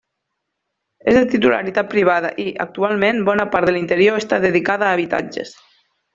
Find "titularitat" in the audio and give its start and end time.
1.33-1.91